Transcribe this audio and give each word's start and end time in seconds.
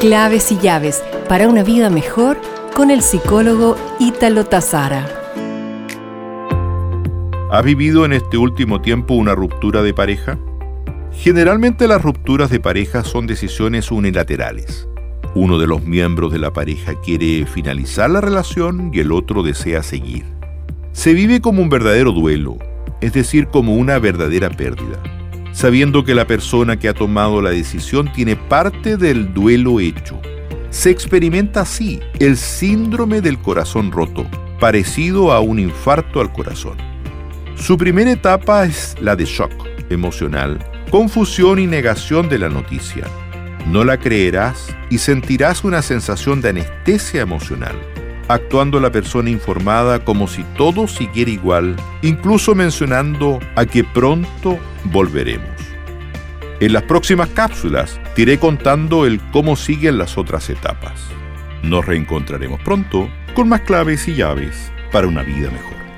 Claves 0.00 0.50
y 0.50 0.56
llaves 0.56 1.04
para 1.28 1.46
una 1.46 1.62
vida 1.62 1.90
mejor 1.90 2.40
con 2.74 2.90
el 2.90 3.02
psicólogo 3.02 3.76
Ítalo 3.98 4.46
Tazara. 4.46 5.06
¿Has 7.50 7.62
vivido 7.62 8.06
en 8.06 8.14
este 8.14 8.38
último 8.38 8.80
tiempo 8.80 9.12
una 9.12 9.34
ruptura 9.34 9.82
de 9.82 9.92
pareja? 9.92 10.38
Generalmente 11.12 11.86
las 11.86 12.00
rupturas 12.00 12.48
de 12.48 12.60
pareja 12.60 13.04
son 13.04 13.26
decisiones 13.26 13.90
unilaterales. 13.90 14.88
Uno 15.34 15.58
de 15.58 15.66
los 15.66 15.84
miembros 15.84 16.32
de 16.32 16.38
la 16.38 16.50
pareja 16.50 16.94
quiere 17.02 17.44
finalizar 17.44 18.08
la 18.08 18.22
relación 18.22 18.90
y 18.94 19.00
el 19.00 19.12
otro 19.12 19.42
desea 19.42 19.82
seguir. 19.82 20.24
Se 20.92 21.12
vive 21.12 21.42
como 21.42 21.60
un 21.60 21.68
verdadero 21.68 22.12
duelo, 22.12 22.56
es 23.02 23.12
decir, 23.12 23.48
como 23.48 23.74
una 23.74 23.98
verdadera 23.98 24.48
pérdida 24.48 24.98
sabiendo 25.52 26.04
que 26.04 26.14
la 26.14 26.26
persona 26.26 26.78
que 26.78 26.88
ha 26.88 26.94
tomado 26.94 27.42
la 27.42 27.50
decisión 27.50 28.12
tiene 28.12 28.36
parte 28.36 28.96
del 28.96 29.32
duelo 29.34 29.80
hecho. 29.80 30.20
Se 30.70 30.90
experimenta 30.90 31.62
así 31.62 32.00
el 32.18 32.36
síndrome 32.36 33.20
del 33.20 33.38
corazón 33.38 33.90
roto, 33.90 34.26
parecido 34.60 35.32
a 35.32 35.40
un 35.40 35.58
infarto 35.58 36.20
al 36.20 36.32
corazón. 36.32 36.76
Su 37.56 37.76
primera 37.76 38.12
etapa 38.12 38.64
es 38.64 38.96
la 39.00 39.16
de 39.16 39.24
shock 39.24 39.52
emocional, 39.90 40.58
confusión 40.90 41.58
y 41.58 41.66
negación 41.66 42.28
de 42.28 42.38
la 42.38 42.48
noticia. 42.48 43.04
No 43.66 43.84
la 43.84 43.98
creerás 43.98 44.74
y 44.88 44.98
sentirás 44.98 45.64
una 45.64 45.82
sensación 45.82 46.40
de 46.40 46.50
anestesia 46.50 47.20
emocional, 47.20 47.76
actuando 48.32 48.78
la 48.78 48.92
persona 48.92 49.28
informada 49.30 50.04
como 50.04 50.28
si 50.28 50.44
todo 50.56 50.86
siguiera 50.86 51.30
igual, 51.30 51.76
incluso 52.02 52.54
mencionando 52.54 53.40
a 53.56 53.66
que 53.66 53.82
pronto 53.82 54.58
volveremos. 54.84 55.50
En 56.60 56.72
las 56.72 56.84
próximas 56.84 57.28
cápsulas 57.30 57.98
te 58.14 58.22
iré 58.22 58.38
contando 58.38 59.06
el 59.06 59.20
cómo 59.32 59.56
siguen 59.56 59.98
las 59.98 60.16
otras 60.16 60.48
etapas. 60.50 61.08
Nos 61.62 61.84
reencontraremos 61.84 62.60
pronto 62.62 63.08
con 63.34 63.48
más 63.48 63.62
claves 63.62 64.06
y 64.06 64.14
llaves 64.14 64.70
para 64.92 65.08
una 65.08 65.22
vida 65.22 65.50
mejor. 65.50 65.89